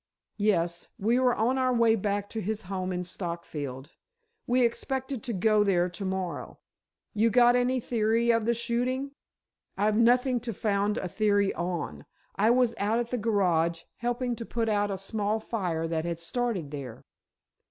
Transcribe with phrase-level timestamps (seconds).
[0.39, 5.63] "Yes; we were on our way back to his home in Stockfield—we expected to go
[5.63, 6.57] there to morrow."
[7.13, 9.11] "You got any theory of the shooting?"
[9.77, 12.05] "I've nothing to found a theory on.
[12.35, 16.19] I was out at the garage helping to put out a small fire that had
[16.19, 17.03] started there."